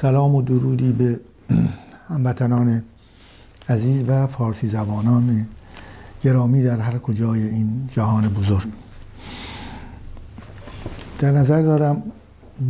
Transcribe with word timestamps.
سلام 0.00 0.34
و 0.34 0.42
درودی 0.42 0.92
به 0.92 1.20
هموطنان 2.08 2.82
عزیز 3.68 4.08
و 4.08 4.26
فارسی 4.26 4.66
زبانان 4.68 5.46
گرامی 6.22 6.62
در 6.62 6.78
هر 6.78 6.98
کجای 6.98 7.48
این 7.48 7.88
جهان 7.92 8.28
بزرگ. 8.28 8.68
در 11.18 11.30
نظر 11.30 11.62
دارم 11.62 12.02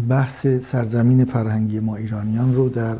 بحث 0.09 0.47
سرزمین 0.47 1.25
فرهنگی 1.25 1.81
ما 1.81 1.97
ایرانیان 1.97 2.55
رو 2.55 2.69
در 2.69 2.97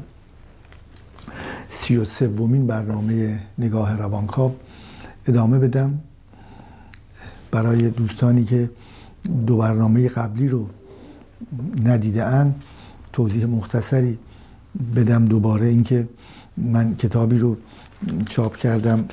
سی 1.71 1.97
و 1.97 2.05
سومین 2.05 2.67
برنامه 2.67 3.41
نگاه 3.59 3.97
روانکاو 3.97 4.55
ادامه 5.27 5.59
بدم. 5.59 5.99
برای 7.51 7.91
دوستانی 7.91 8.45
که 8.45 8.71
دو 9.47 9.57
برنامه 9.57 10.09
قبلی 10.09 10.49
رو 10.49 10.67
ندیده 11.85 12.25
اند 12.25 12.63
توضیح 13.19 13.47
مختصری 13.47 14.19
بدم 14.97 15.25
دوباره 15.25 15.67
اینکه 15.67 16.09
من 16.57 16.97
کتابی 16.97 17.39
رو 17.39 17.57
چاپ 18.29 18.57
کردم 18.57 19.05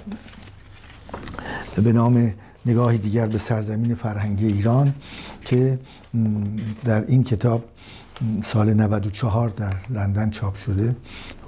به 1.83 1.93
نام 1.93 2.33
نگاهی 2.65 2.97
دیگر 2.97 3.27
به 3.27 3.37
سرزمین 3.37 3.95
فرهنگی 3.95 4.45
ایران 4.47 4.93
که 5.45 5.79
در 6.83 7.05
این 7.05 7.23
کتاب 7.23 7.63
سال 8.43 8.73
94 8.73 9.49
در 9.49 9.75
لندن 9.89 10.29
چاپ 10.29 10.55
شده 10.55 10.95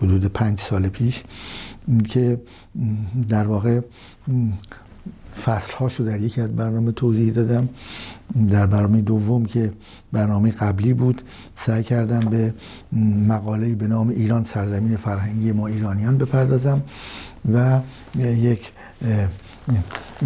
حدود 0.01 0.25
پنج 0.25 0.59
سال 0.59 0.89
پیش 0.89 1.23
که 2.09 2.41
در 3.29 3.47
واقع 3.47 3.81
فصل 5.43 5.73
هاشو 5.73 6.03
در 6.03 6.21
یکی 6.21 6.41
از 6.41 6.55
برنامه 6.55 6.91
توضیح 6.91 7.33
دادم. 7.33 7.69
در 8.49 8.65
برنامه 8.65 9.01
دوم 9.01 9.45
که 9.45 9.71
برنامه 10.11 10.51
قبلی 10.51 10.93
بود 10.93 11.21
سعی 11.55 11.83
کردم 11.83 12.19
به 12.19 12.53
مقاله 13.27 13.75
به 13.75 13.87
نام 13.87 14.09
ایران 14.09 14.43
سرزمین 14.43 14.97
فرهنگی 14.97 15.51
ما 15.51 15.67
ایرانیان 15.67 16.17
بپردازم 16.17 16.81
و 17.53 17.79
یک 18.19 18.71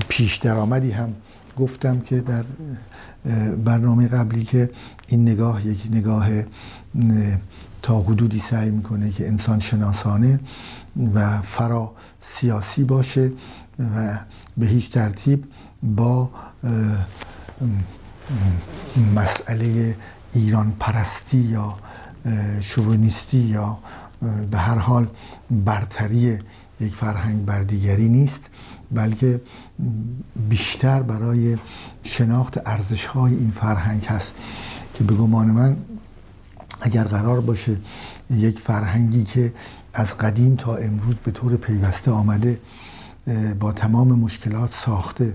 پیش 0.10 0.38
درآمدی 0.38 0.92
هم 0.92 1.14
گفتم 1.58 2.00
که 2.00 2.20
در 2.20 2.44
برنامه 3.66 4.08
قبلی 4.08 4.44
که 4.44 4.70
این 5.08 5.22
نگاه 5.22 5.68
یک 5.68 5.88
نگاه 5.92 6.28
تا 7.82 8.02
حدودی 8.02 8.40
سعی 8.40 8.70
می‌کنه 8.70 9.10
که 9.10 9.28
انسان 9.28 9.60
شناسانه 9.60 10.40
و 11.16 11.42
فرا 11.42 11.92
سیاسی 12.22 12.84
باشه 12.84 13.32
و 13.96 14.18
به 14.58 14.66
هیچ 14.66 14.92
ترتیب 14.92 15.44
با 15.84 16.30
مسئله 19.16 19.96
ایران 20.34 20.74
پرستی 20.80 21.38
یا 21.38 21.76
شوونیستی 22.62 23.38
یا 23.38 23.78
به 24.52 24.58
هر 24.58 24.78
حال 24.78 25.08
برتری 25.52 26.40
یک 26.80 26.96
فرهنگ 26.96 27.46
بر 27.46 27.64
دیگری 27.64 28.10
نیست 28.10 28.50
بلکه 28.92 29.42
بیشتر 30.50 31.02
برای 31.02 31.58
شناخت 32.04 32.68
ارزش 32.68 33.06
های 33.06 33.34
این 33.34 33.52
فرهنگ 33.52 34.06
هست 34.06 34.34
که 34.94 35.04
به 35.04 35.14
گمان 35.14 35.48
من 35.48 35.78
اگر 36.82 37.04
قرار 37.04 37.42
باشه 37.42 37.78
یک 38.30 38.60
فرهنگی 38.60 39.24
که 39.24 39.54
از 39.94 40.18
قدیم 40.18 40.56
تا 40.56 40.76
امروز 40.76 41.16
به 41.16 41.32
طور 41.32 41.56
پیوسته 41.56 42.12
آمده 42.12 42.60
با 43.60 43.72
تمام 43.72 44.08
مشکلات 44.08 44.74
ساخته 44.74 45.34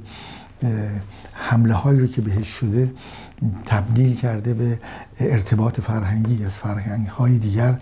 حمله 1.33 1.75
هایی 1.75 2.01
رو 2.01 2.07
که 2.07 2.21
بهش 2.21 2.49
شده 2.49 2.93
تبدیل 3.67 4.17
کرده 4.17 4.55
به 4.55 4.79
ارتباط 5.21 5.81
فرهنگی 5.81 6.45
از 6.45 6.51
فرهنگ 6.51 7.07
های 7.07 7.39
دیگر 7.39 7.77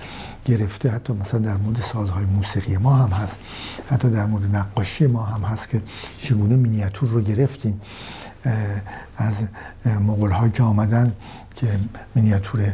گرفته. 0.45 0.91
حتی 0.91 1.13
مثلا 1.13 1.41
در 1.41 1.57
مورد 1.57 1.77
سازهای 1.93 2.25
موسیقی 2.25 2.77
ما 2.77 2.97
هم 2.97 3.09
هست. 3.09 3.37
حتی 3.91 4.11
در 4.11 4.27
مورد 4.27 4.57
نقاشی 4.57 5.07
ما 5.07 5.25
هم 5.25 5.45
هست 5.45 5.69
که 5.69 5.83
چگونه 6.23 6.57
مینیاتور 6.57 7.09
رو 7.09 7.21
گرفتیم. 7.21 7.81
از 9.17 9.35
مغول 9.87 10.51
که 10.51 10.63
آمدن 10.63 11.13
که 11.57 11.67
مینیاتور 12.15 12.73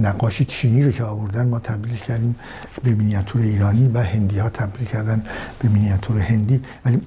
نقاشی 0.00 0.44
چینی 0.44 0.84
رو 0.84 0.92
که 0.92 1.04
آوردن 1.04 1.48
ما 1.48 1.58
تبدیل 1.58 1.96
کردیم 1.96 2.34
به 2.82 2.90
مینیاتور 2.90 3.42
ایرانی 3.42 3.88
و 3.88 4.02
هندی 4.02 4.38
ها 4.38 4.48
تبدیل 4.48 4.88
کردن 4.88 5.22
به 5.58 5.68
مینیاتور 5.68 6.18
هندی. 6.18 6.62
ولی 6.84 7.00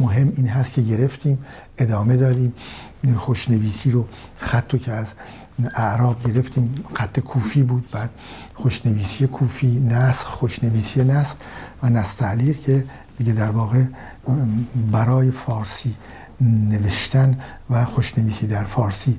مهم 0.00 0.32
این 0.36 0.48
هست 0.48 0.72
که 0.72 0.82
گرفتیم 0.82 1.44
ادامه 1.78 2.16
دادیم. 2.16 2.52
خوشنویسی 3.16 3.90
رو 3.90 4.08
خط 4.38 4.72
رو 4.72 4.78
که 4.78 4.92
از 4.92 5.06
اعراب 5.74 6.32
گرفتیم 6.32 6.74
خط 6.94 7.20
کوفی 7.20 7.62
بود. 7.62 7.88
بعد 7.92 8.10
خوشنویسی 8.54 9.26
کوفی 9.26 9.80
نسخ 9.80 10.24
خوشنویسی 10.24 11.04
نسخ 11.04 11.36
و 11.82 11.88
نستعلیق 11.90 12.60
که 12.60 12.84
دیگه 13.18 13.32
در 13.32 13.50
واقع 13.50 13.82
برای 14.92 15.30
فارسی 15.30 15.94
نوشتن 16.40 17.40
و 17.70 17.84
خوشنویسی 17.84 18.46
در 18.46 18.64
فارسی 18.64 19.18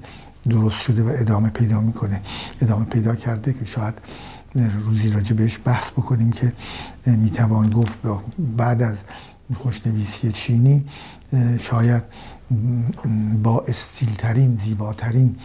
درست 0.50 0.82
شده 0.82 1.04
و 1.04 1.08
ادامه 1.20 1.50
پیدا 1.50 1.82
می‌کنه. 1.82 2.22
ادامه 2.62 2.86
پیدا 2.86 3.16
کرده 3.16 3.54
که 3.54 3.66
شاید 3.66 3.94
روزی 4.86 5.12
راجع 5.12 5.36
بهش 5.36 5.60
بحث 5.66 5.92
بکنیم 5.92 6.32
که 6.32 6.52
می‌توان 7.06 7.70
گفت 7.70 7.98
بعد 8.58 8.82
از 8.82 8.96
خوشنویسی 9.56 10.32
چینی 10.32 10.86
شاید 11.60 12.04
با 13.44 13.66
استیلترین 13.68 14.60
زیباترین 14.64 15.36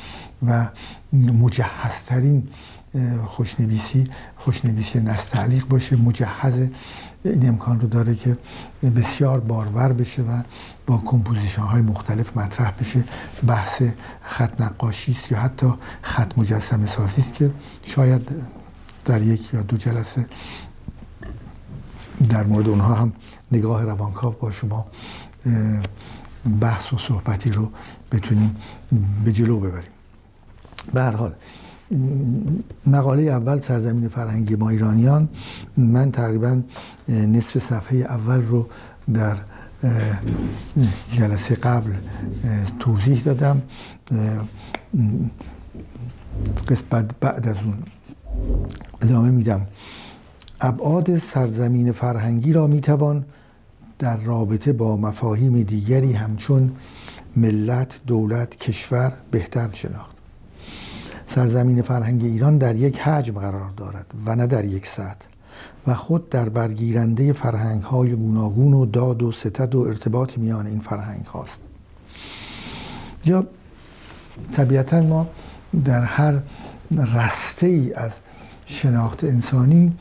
و 0.47 0.69
مجهزترین 1.12 2.49
خوشنویسی 3.27 4.11
خوشنویسی 4.37 5.00
نستعلیق 5.00 5.67
باشه. 5.67 5.97
مجهز 5.97 6.55
این 7.25 7.49
امکان 7.49 7.81
رو 7.81 7.88
داره 7.88 8.15
که 8.15 8.37
بسیار 8.97 9.41
بارور 9.41 9.93
بشه 9.93 10.22
و 10.22 10.43
با 10.91 11.03
composition 11.05 11.62
های 11.62 11.83
مختلف 11.83 12.37
مطرح 12.37 12.73
بشه. 12.81 13.05
بحث 13.47 13.83
خط 14.23 14.61
نقاشی 14.61 15.12
است 15.12 15.33
یا 15.33 15.39
حتی 15.39 15.67
خط 16.03 16.39
مجسم 16.39 16.87
سازی 16.87 17.21
است 17.21 17.34
که 17.34 17.51
شاید 17.83 18.28
در 19.05 19.23
یک 19.23 19.55
یا 19.55 19.62
دو 19.62 19.77
جلسه 19.77 20.27
در 22.29 22.43
مورد 22.43 22.69
اونها 22.69 22.95
هم 22.95 23.12
نگاه 23.53 23.84
روانکاو 23.84 24.34
با 24.41 24.50
شما 24.50 24.87
بحث 26.61 26.93
و 26.93 26.99
صحبتی 26.99 27.50
رو 27.50 27.71
بتونیم 28.12 28.56
به 29.25 29.33
جلو 29.33 29.61
ببریم. 29.61 29.91
به 30.95 31.00
هر 31.00 31.12
حال 31.12 31.34
مقاله 32.87 33.23
اول 33.23 33.61
سرزمین 33.61 34.09
فرهنگی 34.09 34.56
ما 34.56 34.71
ایرانیان 34.71 35.29
من 35.77 36.12
تقریبا 36.12 36.62
نصف 37.09 37.59
صفحه 37.59 37.99
اول 37.99 38.43
رو 38.43 38.69
در 39.15 39.37
جلسه 41.13 41.55
قبل 41.55 41.93
توضیح 42.79 43.23
دادم 43.23 43.63
قسمت 46.69 47.11
بعد 47.21 47.49
از 47.49 47.57
اون. 47.57 47.77
ادامه 49.03 49.31
میدم. 49.31 49.67
ابعاد 50.61 51.19
سرزمین 51.19 51.93
فرهنگی 51.93 52.53
را 52.53 52.67
می‌توان 52.67 53.25
در 53.99 54.17
رابطه 54.17 54.73
با 54.73 54.97
مفاهیم 54.97 55.62
دیگری 55.62 56.12
همچون 56.12 56.73
ملت، 57.37 58.00
دولت، 58.06 58.56
کشور 58.56 59.12
بهتر 59.31 59.71
شناخت. 59.71 60.17
سرزمین 61.29 61.83
فرهنگ 61.83 62.25
ایران 62.25 62.59
در 62.59 62.76
یک 62.76 62.99
حجم 62.99 63.35
قرار 63.35 63.71
دارد 63.76 64.06
و 64.26 64.37
نه 64.37 64.47
در 64.47 64.65
یک 64.65 64.87
سطح. 64.87 65.30
و 65.87 65.94
خود 65.94 66.29
در 66.29 66.49
برگیرنده 66.49 67.32
فرهنگ 67.32 67.82
های 67.82 68.12
گوناگون 68.12 68.75
و 68.75 68.87
داد 68.87 69.23
و 69.23 69.32
ستد 69.32 69.75
و 69.75 69.81
ارتباط 69.81 70.38
میان 70.38 70.67
این 70.67 70.81
فرهنگ 70.81 71.25
هاست 71.25 71.59
یا 73.25 73.47
طبیعتا 74.53 75.00
ما 75.00 75.27
در 75.85 76.03
هر 76.03 76.38
رسته 77.15 77.67
ای 77.67 77.93
از 77.94 78.11
شناخت 78.67 79.25
انسانی 79.25 79.93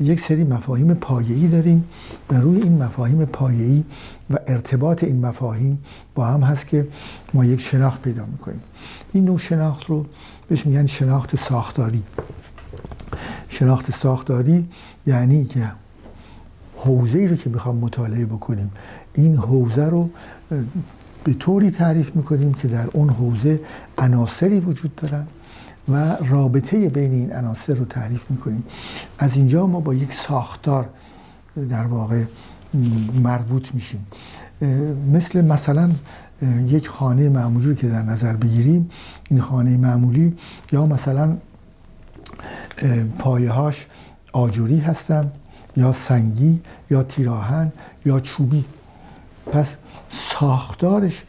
یک 0.00 0.20
سری 0.20 0.44
مفاهیم 0.44 0.94
پایه‌ای 0.94 1.48
داریم 1.48 1.84
و 2.30 2.34
روی 2.34 2.62
این 2.62 2.82
مفاهیم 2.82 3.24
پایه‌ای 3.24 3.84
و 4.30 4.38
ارتباط 4.46 5.04
این 5.04 5.26
مفاهیم 5.26 5.84
با 6.14 6.26
هم 6.26 6.40
هست 6.40 6.66
که 6.66 6.88
ما 7.34 7.44
یک 7.44 7.60
شناخت 7.60 8.02
پیدا 8.02 8.26
می‌کنیم. 8.26 8.60
این 9.12 9.24
نوع 9.24 9.38
شناخت 9.38 9.84
رو 9.84 10.06
بهش 10.48 10.66
میگن 10.66 10.86
شناخت 10.86 11.36
ساختاری. 11.36 12.02
شناخت 13.48 13.94
ساختاری 13.94 14.68
یعنی 15.06 15.44
که 15.44 15.72
حوزه 16.76 17.18
ای 17.18 17.28
رو 17.28 17.36
که 17.36 17.50
می‌خوام 17.50 17.76
مطالعه 17.76 18.26
بکنیم 18.26 18.70
این 19.14 19.36
حوزه 19.36 19.84
رو 19.84 20.10
به 21.24 21.34
طوری 21.34 21.70
تعریف 21.70 22.16
می‌کنیم 22.16 22.54
که 22.54 22.68
در 22.68 22.86
اون 22.92 23.10
حوزه 23.10 23.60
عناصری 23.98 24.60
وجود 24.60 24.94
دارن 24.94 25.26
و 25.88 26.16
رابطه 26.28 26.88
بین 26.88 27.12
این 27.12 27.32
عناصر 27.32 27.74
رو 27.74 27.84
تعریف 27.84 28.30
می‌کنیم. 28.30 28.64
از 29.18 29.36
اینجا 29.36 29.66
ما 29.66 29.80
با 29.80 29.94
یک 29.94 30.12
ساختار 30.12 30.88
در 31.70 31.86
واقع 31.86 32.22
مربوط 33.22 33.74
میشیم. 33.74 34.06
مثل 35.12 35.44
مثلا 35.44 35.90
یک 36.66 36.88
خانه 36.88 37.28
معمولی 37.28 37.74
که 37.74 37.88
در 37.88 38.02
نظر 38.02 38.32
بگیریم 38.32 38.90
این 39.30 39.40
خانه 39.40 39.76
معمولی 39.76 40.36
یا 40.72 40.86
مثلا 40.86 41.36
پایهاش 43.18 43.86
آجوری 44.36 44.78
هستن 44.78 45.30
یا 45.76 45.92
سنگی 45.92 46.60
یا 46.90 47.02
تیراهن 47.02 47.72
یا 48.04 48.20
چوبی. 48.20 48.64
پس 49.52 49.74
ساختارش 50.10 51.24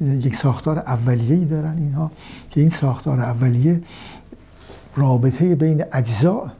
یک 0.00 0.36
ساختار 0.36 0.78
اولیه‌ای 0.78 1.44
دارن 1.44 1.76
اینها 1.78 2.10
که 2.50 2.60
این 2.60 2.70
ساختار 2.70 3.20
اولیه 3.20 3.80
رابطه 4.96 5.54
بین 5.54 5.84
اجزا 5.92 6.50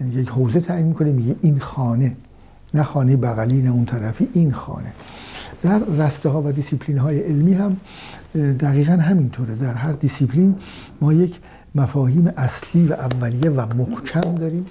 یعنی 0.00 0.14
یک 0.14 0.28
حوزه 0.28 0.60
تعیین 0.60 0.86
می‌کنه 0.86 1.12
میگه 1.12 1.36
این 1.42 1.58
خانه. 1.60 2.16
نه 2.74 2.82
خانه 2.82 3.16
بغلی 3.16 3.62
نه 3.62 3.70
اون 3.70 3.84
طرفی 3.84 4.28
این 4.32 4.52
خانه. 4.52 4.92
در 5.62 5.78
رشته 5.78 6.28
ها 6.28 6.42
و 6.42 6.52
دیسیپلین 6.52 6.98
های 6.98 7.20
علمی 7.20 7.54
هم 7.54 7.76
دقیقا 8.34 8.92
همینطوره. 8.92 9.54
در 9.54 9.74
هر 9.74 9.92
دیسیپلین 9.92 10.54
ما 11.00 11.12
یک 11.12 11.40
مفاهیم 11.74 12.32
اصلی 12.36 12.86
و 12.86 12.92
اولیه 12.92 13.50
و 13.50 13.74
محکم 13.74 14.34
داریم. 14.34 14.64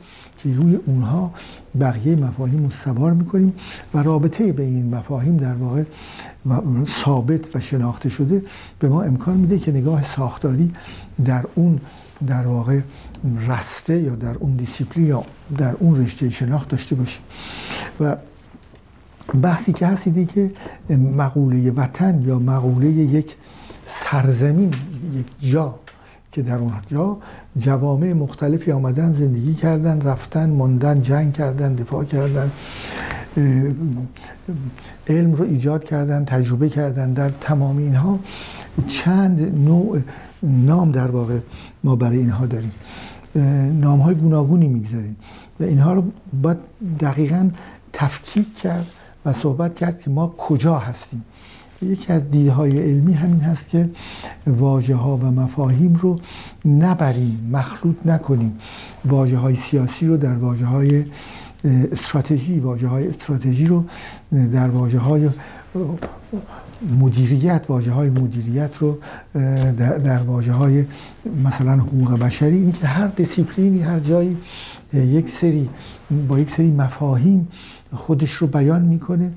که 0.44 0.50
روی 0.56 0.76
اونها 0.86 1.32
بقیه 1.80 2.16
مفاهیم 2.16 2.64
رو 2.64 2.70
سوار 2.70 3.14
می‌کنیم 3.14 3.54
و 3.94 4.04
رابطه 4.04 4.52
بین 4.52 4.76
این 4.76 4.96
مفاهیم 4.96 5.38
در 5.38 5.54
واقع 5.54 5.84
ثابت 6.86 7.56
و 7.56 7.60
شناخته 7.60 8.10
شده 8.10 8.42
به 8.80 8.90
ما 8.90 9.04
امکان 9.04 9.38
میده 9.38 9.60
که 9.60 9.72
نگاه 9.72 10.04
ساختاری 10.04 10.72
در 11.26 11.44
اون 11.56 11.80
در 12.28 12.48
واقع 12.48 12.80
رسته 13.48 14.02
یا 14.02 14.16
در 14.16 14.36
اون 14.36 14.56
دیسیپلین 14.56 15.08
یا 15.08 15.24
در 15.58 15.74
اون 15.80 16.06
رشته 16.06 16.30
شناخت 16.30 16.70
داشته 16.70 16.96
باشیم. 16.96 17.22
و 18.00 18.16
بحثی 19.42 19.74
که 19.74 19.88
هست 19.88 20.04
که 20.34 20.52
مقوله 20.90 21.72
وطن 21.72 22.22
یا 22.22 22.40
مقوله 22.40 22.88
یک 22.88 23.36
سرزمین 23.88 24.72
یک 25.14 25.52
جا 25.52 25.76
که 26.34 26.42
در 26.42 26.56
اونجا 26.56 27.18
جوامع 27.58 28.14
مختلفی 28.14 28.72
آمدن 28.72 29.14
زندگی 29.14 29.54
کردن 29.54 30.02
رفتن 30.02 30.50
ماندن 30.50 31.02
جنگ 31.02 31.34
کردن 31.34 31.74
دفاع 31.74 32.04
کردن 32.04 32.52
علم 35.08 35.34
رو 35.34 35.44
ایجاد 35.44 35.84
کردن 35.84 36.26
تجربه 36.26 36.70
کردن. 36.70 37.14
در 37.14 37.30
تمام 37.30 37.78
اینها 37.78 38.20
چند 38.88 39.66
نوع 39.66 40.00
نام 40.44 40.92
در 40.92 41.12
واقع 41.12 41.40
ما 41.84 41.96
برای 41.96 42.18
اینها 42.18 42.46
داریم. 42.46 42.72
نام 43.80 44.00
های 44.00 44.16
گوناگونی 44.16 44.68
می‌گذاریم 44.68 45.16
و 45.60 45.64
اینها 45.64 45.94
رو 45.94 46.04
باید 46.42 46.58
دقیقا 47.00 47.50
تفکیک 47.94 48.58
کرد 48.58 48.86
و 49.26 49.34
صحبت 49.34 49.76
کرد 49.76 50.02
که 50.02 50.10
ما 50.10 50.34
کجا 50.38 50.78
هستیم. 50.78 51.24
یکی 51.86 52.14
از 52.14 52.32
دیدهای 52.32 52.78
علمی 52.78 53.14
همین 53.14 53.40
هست 53.40 53.70
که 53.70 53.90
واجه 54.48 54.96
ها 54.96 55.18
و 55.18 55.26
مفاهیم 55.26 56.00
رو 56.02 56.16
نبریم 56.66 57.50
مخلوط 57.52 57.96
نکنیم. 58.06 58.60
واجه 59.06 59.38
های 59.38 59.56
سیاسی 59.56 60.08
رو 60.08 60.18
در 60.18 60.36
واجه 60.36 60.66
های 60.66 61.06
استراتژی 61.92 62.60
واجه 62.60 62.88
های 62.88 63.08
استراتژی 63.08 63.68
رو 63.68 63.84
در 64.54 64.70
واجه 64.70 65.00
های 65.00 65.30
مدیریت 67.00 67.66
واجه 67.70 67.92
های 67.92 68.10
مدیریت 68.10 68.78
رو 68.78 68.98
در, 69.78 69.98
در 69.98 70.20
واجه 70.20 70.52
های 70.52 70.86
مثلا 71.46 71.78
حقوق 71.78 72.20
بشری. 72.20 72.56
این 72.56 72.72
که 72.72 72.88
هر 72.88 73.08
دیسیپلینی 73.08 73.82
هر 73.82 74.00
جایی 74.00 74.38
یک 74.94 75.30
سری 75.30 75.70
با 76.28 76.40
یک 76.40 76.50
سری 76.50 76.72
مفاهیم 76.72 77.48
خودش 77.94 78.32
رو 78.32 78.48
بیان 78.48 78.82
می‌کنه. 78.82 79.32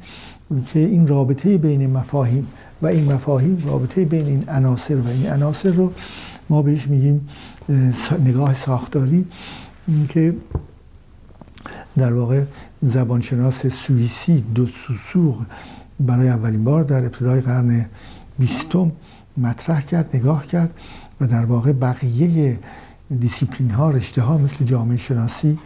که 0.66 0.78
این 0.78 1.06
رابطه 1.06 1.58
بین 1.58 1.90
مفاهیم 1.90 2.46
و 2.82 2.86
این 2.86 3.12
مفاهیم 3.12 3.62
رابطه 3.66 4.04
بین 4.04 4.26
این 4.26 4.48
عناصر 4.48 4.96
و 4.96 5.08
این 5.08 5.26
عناصر 5.26 5.70
رو 5.70 5.92
ما 6.50 6.62
بهش 6.62 6.86
میگیم 6.86 7.28
نگاه 8.24 8.54
ساختاری 8.54 9.24
که 10.08 10.34
در 11.96 12.12
واقع 12.12 12.42
زبانشناس 12.82 13.66
سوئیسی 13.66 14.44
دو 14.54 14.66
سوسوغ 14.66 15.42
برای 16.00 16.28
اولین 16.28 16.64
بار 16.64 16.82
در 16.82 17.04
ابتدای 17.04 17.40
قرن 17.40 17.86
بیستم 18.38 18.92
مطرح 19.36 19.80
کرد 19.80 20.16
نگاه 20.16 20.46
کرد 20.46 20.70
و 21.20 21.26
در 21.26 21.44
واقع 21.44 21.72
بقیه 21.72 22.58
دیسیپلین 23.20 23.70
ها 23.70 23.90
رشته 23.90 24.22
ها 24.22 24.38
مثل 24.38 24.64
جامعه 24.64 24.96
شناسی 24.96 25.58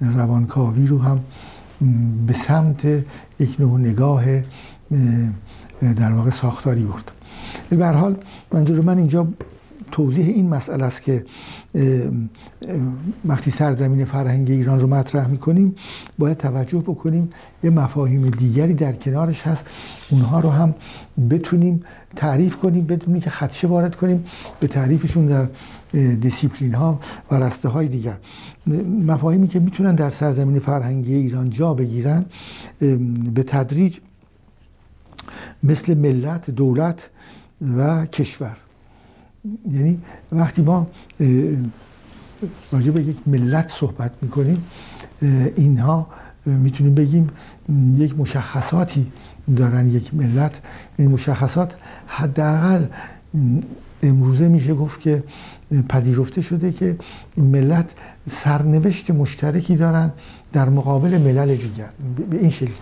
روانکاوی 0.00 0.86
رو 0.86 0.98
هم 0.98 1.20
به 2.26 2.32
سمت 2.32 2.84
یک 3.38 3.60
نوع 3.60 3.80
نگاه 3.80 4.24
در 5.80 6.12
واقع 6.12 6.30
ساختاری 6.30 6.82
برد. 6.82 7.10
به 7.70 7.86
حال 7.86 8.16
منظور 8.52 8.80
من 8.80 8.98
اینجا 8.98 9.26
توضیح 9.92 10.26
این 10.26 10.48
مسئله 10.48 10.84
است 10.84 11.02
که 11.02 11.24
وقتی 13.24 13.50
سرزمین 13.50 14.04
فرهنگ 14.04 14.50
ایران 14.50 14.80
رو 14.80 14.86
مطرح 14.86 15.28
می‌کنیم 15.28 15.74
باید 16.18 16.36
توجه 16.36 16.78
بکنیم 16.78 17.30
یه 17.64 17.70
مفاهیم 17.70 18.30
دیگری 18.30 18.74
در 18.74 18.92
کنارش 18.92 19.42
هست. 19.42 19.64
اونها 20.10 20.40
رو 20.40 20.50
هم 20.50 20.74
بتونیم 21.30 21.82
تعریف 22.16 22.56
کنیم 22.56 22.84
بدونیم 22.84 23.20
که 23.20 23.30
خدشه 23.30 23.68
وارد 23.68 23.94
کنیم 23.94 24.24
به 24.60 24.66
تعریفشون 24.66 25.26
در 25.26 25.46
دیسیپلین 25.92 26.74
ها 26.74 27.00
و 27.30 27.34
رسته 27.34 27.68
های 27.68 27.88
دیگر. 27.88 28.16
مفاهیمی 29.06 29.48
که 29.48 29.60
می‌تونن 29.60 29.94
در 29.94 30.10
سرزمین 30.10 30.58
فرهنگی 30.58 31.14
ایران 31.14 31.50
جا 31.50 31.74
بگیرن 31.74 32.24
به 33.34 33.42
تدریج 33.42 33.98
مثل 35.62 35.94
ملت 35.94 36.50
دولت 36.50 37.10
و 37.76 38.06
کشور. 38.06 38.56
یعنی 39.72 39.98
وقتی 40.32 40.62
ما 40.62 40.86
راجع 42.72 42.90
به 42.90 43.02
یک 43.02 43.16
ملت 43.26 43.68
صحبت 43.68 44.12
می‌کنیم 44.22 44.64
اینها 45.56 46.06
می‌تونیم 46.46 46.94
بگیم 46.94 47.28
یک 47.96 48.18
مشخصاتی 48.18 49.06
دارن 49.56 49.90
یک 49.90 50.14
ملت. 50.14 50.60
این 50.98 51.10
مشخصات 51.10 51.74
حداقل 52.06 52.84
امروزه 54.02 54.48
میشه 54.48 54.74
گفت 54.74 55.00
که 55.00 55.22
پذیرفته 55.88 56.40
شده 56.40 56.72
که 56.72 56.96
ملت 57.36 57.90
سرنوشت 58.30 59.10
مشترکی 59.10 59.76
دارن 59.76 60.10
در 60.52 60.68
مقابل 60.68 61.18
ملل 61.18 61.54
دیگر. 61.54 61.88
به 62.30 62.38
این 62.38 62.50
شکل 62.50 62.72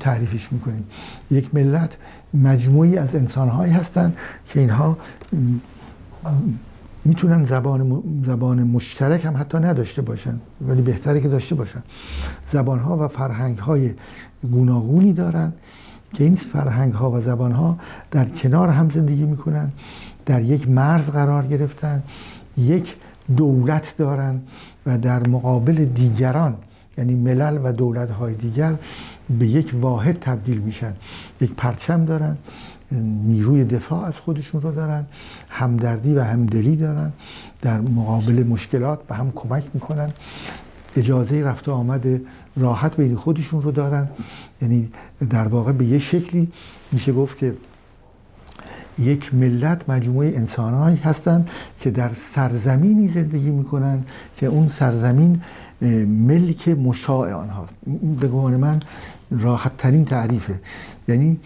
تعریفش 0.00 0.52
می‌کنیم. 0.52 0.84
یک 1.30 1.54
ملت 1.54 1.96
مجموعی 2.34 2.98
از 2.98 3.14
انسانهایی 3.14 3.72
هستند 3.72 4.16
که 4.48 4.60
اینها 4.60 4.96
می‌تونن 7.04 7.44
زبان 7.44 8.02
زبان 8.24 8.62
مشترک 8.62 9.24
هم 9.24 9.36
حتی 9.36 9.58
نداشته 9.58 10.02
باشن 10.02 10.40
ولی 10.60 10.82
بهتره 10.82 11.20
که 11.20 11.28
داشته 11.28 11.54
باشن. 11.54 11.82
زبان 12.50 12.78
ها 12.78 13.04
و 13.04 13.08
فرهنگ 13.08 13.58
های 13.58 13.90
گوناگونی 14.52 15.12
دارن 15.12 15.52
که 16.14 16.24
این 16.24 16.34
فرهنگ 16.34 16.92
ها 16.92 17.10
و 17.10 17.20
زبان 17.20 17.52
ها 17.52 17.78
در 18.10 18.24
کنار 18.24 18.68
هم 18.68 18.90
زندگی 18.90 19.24
می‌کنن. 19.24 19.72
در 20.26 20.42
یک 20.42 20.68
مرز 20.68 21.10
قرار 21.10 21.46
گرفتن 21.46 22.02
یک 22.58 22.96
دولت 23.36 23.94
دارن 23.98 24.40
و 24.86 24.98
در 24.98 25.26
مقابل 25.26 25.84
دیگران 25.84 26.56
یعنی 26.98 27.14
ملل 27.14 27.58
و 27.64 27.72
دولت 27.72 28.10
های 28.10 28.34
دیگر 28.34 28.74
به 29.38 29.46
یک 29.46 29.74
واحد 29.80 30.18
تبدیل 30.20 30.58
میشن. 30.58 30.92
یک 31.40 31.50
پرچم 31.56 32.04
دارن 32.04 32.36
نیروی 33.26 33.64
دفاع 33.64 34.04
از 34.04 34.16
خودشون 34.16 34.62
رو 34.62 34.72
دارن 34.72 35.06
همدردی 35.48 36.14
و 36.14 36.22
همدلی 36.22 36.76
دارن 36.76 37.12
در 37.62 37.80
مقابل 37.80 38.44
مشکلات 38.48 39.02
به 39.02 39.14
هم 39.14 39.32
کمک 39.34 39.64
می‌کنن. 39.74 40.10
اجازه 40.96 41.42
رفت 41.42 41.68
آمد 41.68 42.06
راحت 42.56 42.96
بین 42.96 43.16
خودشون 43.16 43.62
رو 43.62 43.70
دارن. 43.70 44.08
یعنی 44.62 44.88
در 45.30 45.48
واقع 45.48 45.72
به 45.72 45.84
یه 45.84 45.98
شکلی 45.98 46.52
میشه 46.92 47.12
گفت 47.12 47.38
که 47.38 47.54
یک 48.98 49.34
ملت 49.34 49.90
مجموعه 49.90 50.28
انسانهایی 50.36 50.96
هستند 50.96 51.50
که 51.80 51.90
در 51.90 52.10
سرزمینی 52.14 53.08
زندگی 53.08 53.50
می‌کنن 53.50 54.02
که 54.36 54.46
اون 54.46 54.68
سرزمین 54.68 55.40
ملک 56.06 56.68
مشاع 56.68 57.32
آنهاست 57.32 57.74
به 58.20 58.28
گمان 58.28 58.56
من 58.56 58.80
راحت 59.30 59.76
ترین 59.76 60.04
تعریفه. 60.04 60.60
یعنی 61.08 61.36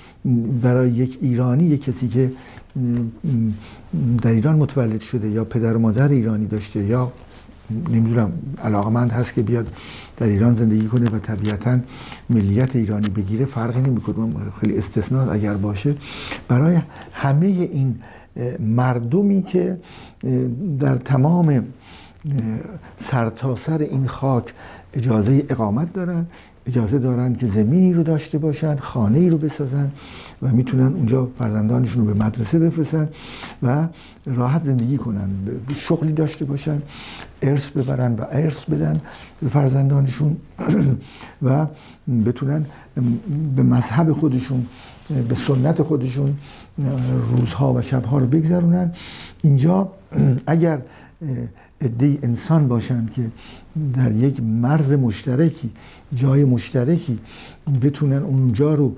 برای 0.63 0.91
یک 0.91 1.19
ایرانی 1.21 1.65
یک 1.65 1.85
کسی 1.85 2.09
که 2.09 2.33
در 4.23 4.31
ایران 4.31 4.57
متولد 4.57 5.01
شده 5.01 5.29
یا 5.29 5.45
پدر 5.45 5.77
و 5.77 5.79
مادر 5.79 6.09
ایرانی 6.09 6.47
داشته 6.47 6.85
یا 6.85 7.13
نمی‌دونم 7.71 8.33
علاقمند 8.65 9.11
هست 9.13 9.35
که 9.35 9.43
بیاد 9.43 9.67
در 10.17 10.27
ایران 10.27 10.57
زندگی 10.57 10.87
کنه 10.87 11.11
و 11.11 11.19
طبیعتا 11.19 11.79
ملیت 12.31 12.77
ایرانی 12.77 13.09
بگیره 13.09 13.45
فرقی 13.45 13.81
نمی‌کنه. 13.81 14.33
خیلی 14.61 14.79
استثناء 14.79 15.33
اگر 15.33 15.55
باشه. 15.55 15.95
برای 16.49 16.79
همه 17.13 17.47
این 17.47 17.99
مردمی 18.61 19.43
که 19.43 19.79
در 20.81 20.97
تمام 20.97 21.65
سرتاسر 23.01 23.79
سر 23.79 23.85
این 23.85 24.07
خاک 24.07 24.45
اجازه 24.95 25.45
اقامت 25.49 25.93
دارن 25.93 26.27
اجازه 26.67 26.99
دارن 26.99 27.35
که 27.35 27.47
زمینی 27.47 27.93
رو 27.93 28.03
داشته 28.03 28.39
باشن 28.39 28.77
خانه 28.77 29.19
ای 29.19 29.29
رو 29.29 29.39
بسازن 29.39 29.91
و 30.43 30.49
می‌تونن 30.49 30.95
اونجا 30.95 31.29
فرزندانشون 31.39 32.07
رو 32.07 32.15
به 32.15 32.25
مدرسه 32.25 32.59
بفرستن 32.59 33.09
و 33.63 33.87
راحت 34.27 34.65
زندگی 34.65 34.97
کنن. 34.97 35.29
شغلی 35.77 36.13
داشته 36.13 36.45
باشن 36.45 36.83
ارث 37.43 37.71
ببرن 37.71 38.15
و 38.15 38.25
ارث 38.31 38.65
بدن 38.65 39.01
به 39.43 39.49
فرزندانشون 39.49 40.37
و 41.47 41.67
بتونن 42.27 42.67
به 43.57 43.63
مذهب 43.63 44.13
خودشون 44.13 44.67
به 45.29 45.35
سنت 45.35 45.83
خودشون 45.83 46.37
روزها 47.37 47.75
و 47.75 47.83
شبها 47.83 48.19
رو 48.19 48.27
بگذرونن. 48.27 48.93
اینجا 49.43 49.89
اگر 50.47 50.79
عده 51.81 52.19
انسان 52.23 52.69
باشند 52.69 53.13
که 53.13 53.23
در 53.95 54.13
یک 54.13 54.41
مرز 54.43 54.93
مشترکی 54.93 55.71
جای 56.15 56.45
مشترکی 56.45 57.19
بتونن 57.83 58.23
اونجا 58.23 58.75
رو 58.75 58.97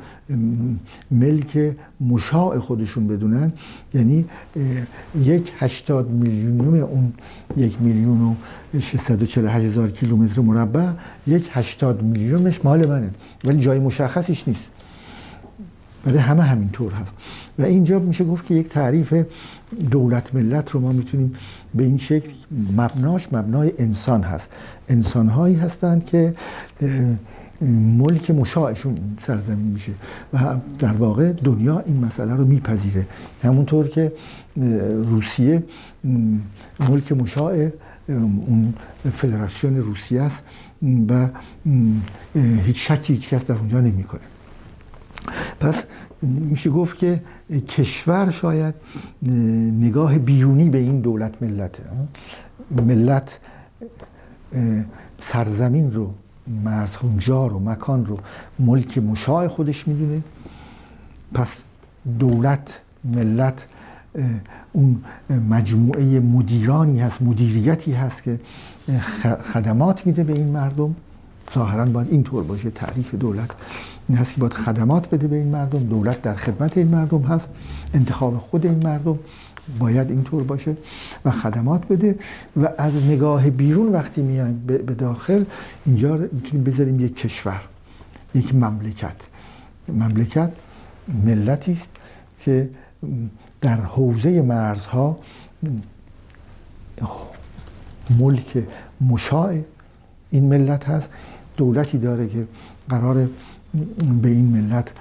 ملک 1.11 1.77
مشاع 2.01 2.59
خودشون 2.59 3.07
بدونن. 3.07 3.53
یعنی 3.95 4.25
یک 5.25 5.53
هشتاد 5.59 6.11
میلیونم 6.11 6.75
اون 6.75 7.13
یک 7.57 7.77
میلیون 7.81 8.23
و 8.23 8.35
648 8.81 9.67
هزار 9.67 9.91
کیلومتر 9.91 10.41
مربع 10.41 10.91
یک 11.27 11.51
هشتاد 11.53 12.03
میلیونش 12.03 12.65
مال 12.65 12.89
منه. 12.89 13.11
ولی 13.45 13.61
جای 13.61 13.79
مشخصش 13.79 14.49
نیست. 14.49 14.69
ولی 16.07 16.19
همه 16.19 16.43
همینطور 16.43 16.93
هست. 16.93 17.13
و 17.59 17.63
اینجا 17.63 17.99
میشه 17.99 18.25
گفت 18.25 18.47
که 18.47 18.55
یک 18.55 18.69
تعریف 18.69 19.15
دولت 19.91 20.35
ملت 20.35 20.71
رو 20.71 20.81
ما 20.81 20.93
می‌تونیم 20.93 21.35
به 21.75 21.85
این 21.85 21.99
شکل 21.99 22.31
مبناش 22.77 23.33
مبنای 23.33 23.73
انسان 23.79 24.23
هست. 24.23 24.49
انسان 24.89 25.29
هایی 25.29 25.55
هستند 25.55 26.07
که 26.07 26.35
ملک 27.99 28.31
مشاعشون 28.31 28.99
سرزمین 29.21 29.67
میشه 29.67 29.93
و 30.33 30.57
در 30.79 30.93
واقع 30.93 31.33
دنیا 31.33 31.83
این 31.87 32.05
مسئله 32.05 32.35
رو 32.35 32.45
میپذیره. 32.45 33.07
همونطور 33.43 33.89
که 33.89 34.13
روسیه 35.05 35.63
ملک 36.81 37.13
مشاع 37.13 37.69
اون 38.09 38.75
فدراسیون 39.13 39.77
روسیه 39.77 40.23
است 40.23 40.43
و 41.09 41.29
هیچ 42.65 42.91
شکی 42.91 43.13
هیچ 43.13 43.29
کس 43.29 43.47
در 43.47 43.55
اونجا 43.55 43.81
نمی‌کنه. 43.81 44.21
پس 45.61 45.85
میشه 46.23 46.71
گفت 46.71 46.99
که 46.99 47.21
کشور 47.69 48.31
شاید 48.31 48.75
نگاه 49.81 50.19
بیرونی 50.19 50.69
به 50.69 50.79
این 50.79 51.01
دولت 51.01 51.43
ملته. 51.43 51.83
ملت 52.87 53.39
سرزمین 55.21 55.93
رو 55.93 56.15
مرز 56.65 56.97
جار 57.19 57.53
و 57.53 57.59
مکان 57.59 58.07
رو 58.07 58.19
ملک 58.59 58.99
مشاع 58.99 59.49
خودش 59.49 59.89
می‌دونه. 59.89 60.23
پس 61.35 61.57
دولت 62.19 62.81
ملت 63.05 63.67
اون 64.73 65.05
مجموعه 65.51 66.21
مدیرانی 66.21 67.01
هست 67.01 67.23
مدیریتی 67.23 67.93
هست 67.93 68.23
که 68.23 68.41
خدمات 69.53 70.07
میده 70.07 70.25
به 70.25 70.33
این 70.33 70.49
مردم. 70.49 70.95
ظاهرا 71.55 71.85
باید 71.85 72.09
اینطور 72.11 72.45
باشه 72.45 72.71
تعریف 72.71 73.15
دولت 73.15 73.51
این 74.09 74.19
هست 74.19 74.35
که 74.35 74.41
باید 74.41 74.53
خدمات 74.53 75.11
بده 75.11 75.27
به 75.27 75.37
این 75.37 75.49
مردم. 75.49 75.79
دولت 75.79 76.23
در 76.23 76.35
خدمت 76.35 76.79
این 76.79 76.89
مردم 76.89 77.23
هست 77.23 77.47
انتخاب 77.95 78.39
خود 78.39 78.67
این 78.67 78.81
مردم 78.85 79.19
باید 79.79 80.11
اینطور 80.11 80.43
باشه 80.43 80.77
و 81.25 81.31
خدمات 81.31 81.89
بده 81.89 82.19
و 82.57 82.69
از 82.79 83.07
نگاه 83.07 83.51
بیرون 83.51 83.93
وقتی 83.93 84.23
میایم 84.23 84.63
به 84.67 84.95
داخل 84.95 85.45
اینجا 85.87 86.17
می‌تونیم 86.17 86.65
بذاریم 86.65 87.01
یک 87.01 87.17
کشور 87.17 87.61
یک 88.35 88.55
مملکت. 88.55 89.17
مملکت 89.89 90.51
ملتی 91.25 91.73
است 91.73 91.89
که 92.41 92.69
در 93.61 93.81
حوزه 93.81 94.43
مرزها 94.43 95.17
ملک 98.19 98.65
مشاع 99.01 99.59
این 100.31 100.45
ملت 100.45 100.89
هست. 100.89 101.09
دولتی 101.59 101.99
داره 101.99 102.29
که 102.29 102.47
قرار 102.89 103.29
به 104.23 104.29
این 104.29 104.45
ملت 104.45 104.93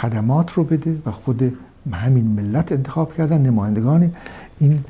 خدمات 0.00 0.52
رو 0.52 0.64
بده 0.64 0.96
و 1.06 1.10
خود 1.10 1.56
همین 1.92 2.26
ملت 2.26 2.72
انتخاب 2.72 3.16
کردن 3.16 3.42
نمایندگان 3.42 4.12
این 4.60 4.84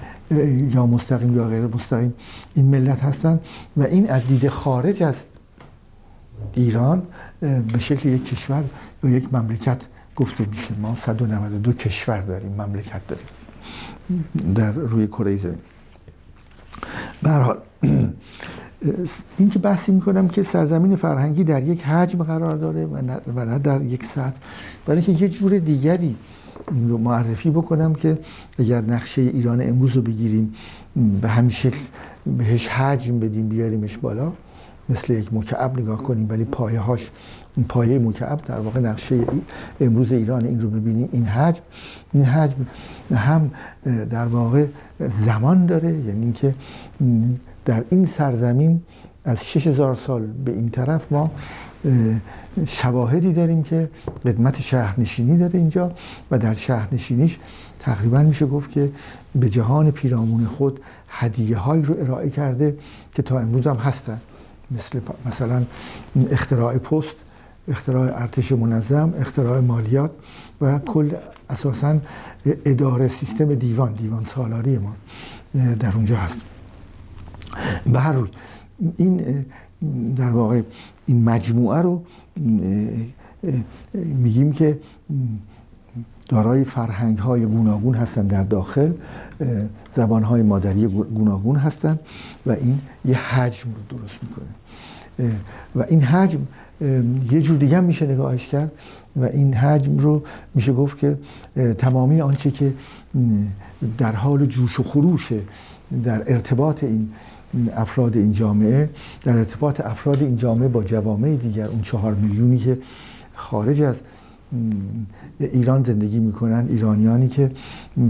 یا 0.75 0.87
مستقیم 0.87 1.37
یا 1.37 1.49
غیر 1.49 1.67
مستقیم 1.67 2.15
این 2.55 2.65
ملت 2.65 3.01
هستن 3.05 3.41
و 3.77 3.83
این 3.83 4.11
از 4.11 4.27
دید 4.27 4.49
خارج 4.49 5.03
از 5.03 5.15
ایران 6.55 7.03
به 7.41 7.79
شکل 7.79 8.09
یک 8.09 8.25
کشور 8.25 8.65
یا 9.05 9.11
یک 9.11 9.35
مملکت 9.35 9.81
گفته 10.17 10.47
میشه. 10.51 10.75
ما 10.83 10.95
192 10.97 11.73
کشور 11.73 12.21
داریم 12.21 12.53
مملکت 12.53 13.01
داریم 13.09 13.27
در 14.55 14.73
روی 14.73 15.07
کره 15.07 15.37
زمین. 15.37 15.59
به 17.23 17.31
حال 17.31 17.59
این 19.39 19.51
که 19.51 19.59
بحثی 19.59 19.93
می‌کنم 19.93 20.29
که 20.29 20.43
سرزمین 20.43 20.97
فرهنگی 20.97 21.45
در 21.45 21.63
یک 21.63 21.83
حجم 21.83 22.23
قرار 22.23 22.57
داره 22.57 22.87
و 22.87 23.45
نه, 23.45 23.59
در 23.59 23.83
یک 23.83 24.05
سطح. 24.05 24.37
برای 24.87 25.03
که 25.03 25.13
یه 25.13 25.29
جور 25.29 25.59
دیگری 25.59 26.17
این 26.71 26.89
رو 26.89 26.99
معرفی 26.99 27.51
بکنم 27.51 27.95
که 27.95 28.19
اگر 28.59 28.81
نقشه 28.81 29.23
ایران 29.23 29.61
امروز 29.61 29.97
رو 29.97 30.03
بگیریم 30.03 30.55
به 31.23 31.29
همین 31.29 31.51
شکل 31.51 31.79
بهش 32.39 32.69
حجم 32.69 33.19
بدیم 33.19 33.49
بیاریمش 33.49 33.99
بالا 33.99 34.33
مثل 34.89 35.13
یک 35.13 35.35
مکعب 35.35 35.81
نگاه 35.81 36.03
کنیم 36.03 36.27
ولی 36.29 36.45
پایه 36.45 36.81
هاش 36.81 37.11
پایه 37.69 37.99
مکعب 37.99 38.41
در 38.47 38.59
واقع 38.59 38.81
نقشه 38.81 39.19
امروز 39.81 40.13
ایران 40.13 40.45
این 40.45 40.61
رو 40.61 40.71
ببینیم 40.71 41.09
این 41.13 41.25
حجم. 41.25 41.63
این 42.13 42.25
حجم 42.25 42.67
هم 43.15 43.51
در 44.11 44.27
واقع 44.27 44.67
زمان 45.27 45.67
داره. 45.67 45.89
یعنی 45.89 46.23
اینکه 46.23 46.55
در 47.65 47.85
این 47.91 48.07
سرزمین 48.07 48.83
از 49.25 49.47
6000 49.47 49.95
سال 49.95 50.27
به 50.27 50.53
این 50.53 50.71
طرف 50.71 51.13
ما 51.13 51.31
شواهدی 52.67 53.33
داریم 53.33 53.63
که 53.63 53.89
قدمت 54.25 54.61
شهرنشینی 54.61 55.39
داره 55.39 55.59
اینجا 55.59 55.93
و 56.31 56.39
در 56.39 56.55
شهرنشینیش 56.55 57.39
تقریبا 57.79 58.19
میشه 58.19 58.47
گفت 58.47 58.71
که 58.71 58.91
به 59.35 59.49
جهان 59.49 59.91
پیرامون 59.91 60.45
خود 60.45 60.81
هدیه 61.09 61.57
های 61.57 61.83
رو 61.83 61.97
ارائه 62.01 62.31
کرده 62.31 62.77
که 63.15 63.23
تا 63.23 63.39
امروز 63.39 63.67
هم 63.67 63.77
هستن. 63.77 64.21
مثل 64.71 65.01
مثلا 65.27 65.63
اختراع 66.31 66.79
پست 66.79 67.17
اختراع 67.69 68.23
ارتش 68.23 68.53
منظم 68.53 69.15
اختراع 69.21 69.61
مالیات 69.61 70.11
و 70.61 70.79
کل 70.79 71.11
اساسا 71.51 71.99
اداره 72.65 73.09
سیستم 73.09 73.55
دیوان 73.55 73.93
دیوان 73.93 74.25
سالاری 74.25 74.79
ما 74.79 74.95
در 75.81 75.95
اونجا 75.95 76.17
هست. 76.17 76.41
به 77.93 78.01
هر 78.01 78.13
روی 78.13 78.29
این 78.97 79.45
در 80.17 80.31
واقع 80.31 80.63
این 81.07 81.25
مجموعه 81.25 81.83
رو 81.83 82.03
میگیم 83.95 84.53
که 84.53 84.79
دارای 86.29 86.65
فرهنگ 86.65 87.19
های 87.19 87.47
گوناگون 87.47 87.95
هستند 87.95 88.31
در 88.31 88.43
داخل 88.43 88.93
زبان 89.97 90.23
های 90.23 90.43
مادری 90.43 90.87
گوناگون 90.87 91.57
هستند 91.57 92.01
و 92.47 92.51
این 92.51 92.81
یه 93.05 93.17
حجم 93.17 93.69
رو 93.71 93.99
درست 93.99 94.19
می‌کنه. 94.23 94.47
و 95.77 95.85
این 95.89 96.03
حجم 96.03 96.41
یه 97.31 97.43
جور 97.43 97.57
دیگه 97.57 97.77
هم 97.77 97.85
میشه 97.85 98.07
نگاهش 98.07 98.49
کرد 98.49 98.73
و 99.17 99.25
این 99.25 99.55
حجم 99.55 99.99
رو 99.99 100.23
میشه 100.55 100.73
گفت 100.73 100.99
که 100.99 101.19
تمامی 101.79 102.21
آنچه 102.21 102.51
که 102.51 102.73
در 103.99 104.13
حال 104.13 104.47
جوش 104.47 104.81
و 104.81 104.83
خروشه 104.83 105.41
در 106.05 106.33
ارتباط 106.33 106.85
این 106.85 107.09
افراد 107.77 108.17
این 108.17 108.33
جامعه 108.33 108.91
در 109.25 109.37
ارتباط 109.37 109.81
افراد 109.81 110.23
این 110.23 110.37
جامعه 110.37 110.69
با 110.69 110.83
جوامع 110.83 111.37
دیگر 111.37 111.67
اون 111.67 111.83
چهار 111.83 112.15
میلیونی 112.15 112.59
که 112.59 112.79
خارج 113.35 113.83
از 113.83 114.01
ایران 115.41 115.83
زندگی 115.83 116.19
می‌کنن 116.19 116.67
ایرانیانی 116.69 117.29
که 117.29 117.51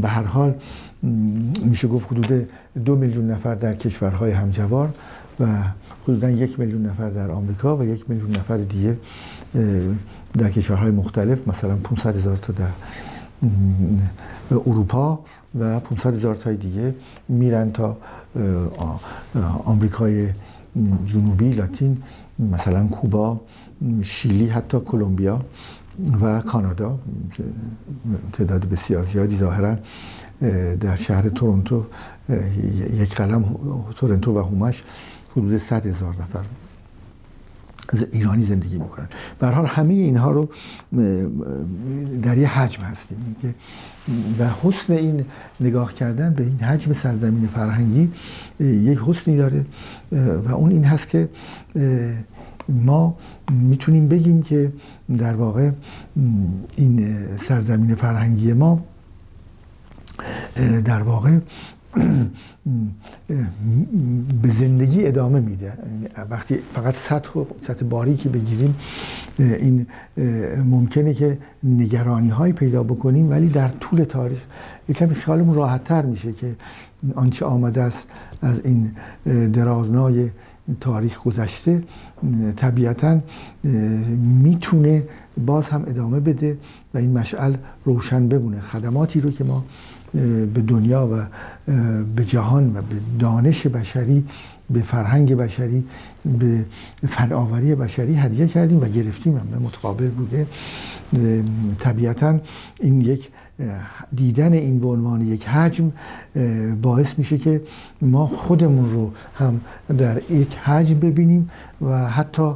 به 0.03 0.09
هر 0.09 0.23
حال 0.23 0.55
میشه 1.65 1.89
گفت 1.89 2.13
حدود 2.13 2.49
دو 2.85 2.97
میلیون 2.97 3.31
نفر 3.31 3.55
در 3.55 3.75
کشورهای 3.75 4.31
همجوار 4.31 4.89
و 5.41 5.47
حدودا 6.05 6.31
یک 6.31 6.61
میلیون 6.61 6.87
نفر 6.87 7.11
در 7.11 7.31
آمریکا 7.31 7.77
و 7.77 7.85
یک 7.85 8.11
میلیون 8.11 8.31
نفر 8.31 8.57
دیگه 8.57 8.97
در 10.39 10.51
کشورهای 10.51 10.91
مختلف 10.91 11.49
مثلا 11.49 11.77
500 11.77 12.17
هزار 12.17 12.37
تا 12.37 12.53
در 12.53 12.69
اروپا 14.51 15.19
و 15.61 15.81
500 15.81 16.15
هزار 16.15 16.35
تای 16.35 16.57
دیگه 16.57 16.95
میرن 17.29 17.73
تا 17.73 17.97
آمریکای 19.65 20.29
جنوبی 21.07 21.51
لاتین 21.51 22.03
مثلا 22.39 22.87
کوبا 22.87 23.41
شیلی 24.03 24.47
حتی 24.49 24.81
کلمبیا 24.81 25.41
و 26.21 26.41
کانادا 26.41 26.99
تعداد 28.33 28.69
بسیار 28.69 29.05
زیادی 29.05 29.37
ظاهرا 29.37 29.77
در 30.81 30.97
شهر 30.97 31.29
تورنتو 31.29 31.85
یک 33.03 33.15
قلم 33.15 33.45
تورنتو 33.97 34.39
و 34.39 34.43
هومش 34.43 34.83
حدود 35.33 35.59
100 35.59 35.87
هزار 35.87 36.15
نفر. 36.15 36.45
ایرانی 38.13 38.43
زندگی 38.43 38.79
می‌کنن 38.79 39.09
به 39.39 39.47
حال 39.49 39.67
همه 39.67 39.95
اینها 39.95 40.31
رو 40.31 40.49
در 42.23 42.39
یه 42.39 42.49
حجم 42.49 42.83
هستیم. 42.83 43.37
و 44.39 44.49
حسن 44.63 44.93
این 44.93 45.25
نگاه 45.61 45.95
کردن 45.95 46.35
به 46.35 46.43
این 46.43 46.59
حجم 46.59 46.93
سرزمین 46.93 47.47
فرهنگی 47.47 48.13
یک 48.61 48.99
حسنی 49.07 49.37
داره. 49.37 49.65
و 50.13 50.53
اون 50.53 50.71
این 50.71 50.85
هست 50.85 51.09
که 51.09 51.29
ما 52.69 53.17
می‌تونیم 53.51 54.09
بگیم 54.09 54.43
که 54.43 54.73
در 55.19 55.35
واقع 55.35 55.71
این 56.77 57.17
سرزمین 57.37 57.95
فرهنگی 57.95 58.53
ما 58.53 58.85
در 60.85 61.03
واقع 61.03 61.39
به 64.43 64.51
زندگی 64.51 65.07
ادامه 65.07 65.41
میده. 65.41 65.73
وقتی 66.31 66.59
فقط 66.75 66.95
سطح 66.95 67.31
سطح 67.63 67.85
باریکی 67.85 68.29
بگیریم 68.29 68.75
این 69.39 69.87
ممکنه 70.65 71.15
که 71.15 71.39
نگرانی 71.63 72.29
های 72.29 72.53
پیدا 72.53 72.83
بکنیم 72.83 73.31
ولی 73.31 73.49
در 73.49 73.69
طول 73.69 74.05
تاریخ 74.05 74.39
یکم 74.89 75.15
خیالمون 75.15 75.55
راحت 75.55 75.85
تر 75.85 76.07
میشه 76.07 76.33
که 76.33 76.55
آنچه 77.15 77.45
آمده 77.45 77.83
است 77.83 78.07
از 78.43 78.61
این 78.65 78.91
درازنای 79.53 80.31
تاریخ 80.81 81.23
گذشته 81.23 81.83
طبیعتا 82.57 83.19
می‌تونه 84.43 85.03
باز 85.47 85.69
هم 85.69 85.85
ادامه 85.87 86.21
بده 86.21 86.57
و 86.95 86.99
این 86.99 87.19
مشعل 87.19 87.55
روشن 87.85 88.29
بمونه. 88.29 88.61
خدماتی 88.61 89.21
رو 89.21 89.31
که 89.31 89.45
ما 89.45 89.65
به 90.55 90.63
دنیا 90.67 91.07
و 91.07 91.23
به 92.17 92.25
جهان 92.25 92.77
و 92.77 92.83
به 92.83 92.97
دانش 93.19 93.67
بشری 93.67 94.25
به 94.71 94.83
فرهنگ 94.83 95.35
بشری 95.35 95.85
به 96.39 96.65
فناوری 97.09 97.75
بشری 97.75 98.15
هدیه 98.15 98.47
کردیم 98.47 98.83
و 98.83 98.89
گرفتیم. 98.89 99.37
هم 99.37 99.63
متقابل 99.63 100.09
بوده. 100.09 100.47
طبیعتا 101.81 102.39
این 102.81 103.01
یک 103.01 103.29
دیدن 104.15 104.53
این 104.53 104.81
به 104.81 104.87
عنوان 104.87 105.21
یک 105.21 105.49
حجم 105.49 105.93
باعث 106.83 107.19
میشه 107.19 107.39
که 107.39 107.61
ما 108.03 108.27
خودمون 108.27 108.91
رو 108.91 109.13
هم 109.35 109.61
در 109.99 110.31
یک 110.31 110.57
حجم 110.57 110.99
ببینیم 110.99 111.51
و 111.81 112.09
حتی 112.09 112.53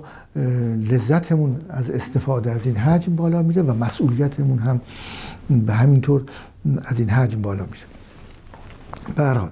لذتمون 0.90 1.56
از 1.70 1.90
استفاده 1.90 2.50
از 2.50 2.66
این 2.66 2.76
حجم 2.76 3.16
بالا 3.16 3.42
میره 3.42 3.62
و 3.62 3.84
مسئولیتمون 3.84 4.58
هم 4.58 4.80
به 5.66 5.74
همین 5.74 6.00
طور 6.00 6.22
از 6.84 6.98
این 6.98 7.08
حجم 7.08 7.42
بالا 7.42 7.66
میشه 7.70 7.86
برحال 9.16 9.50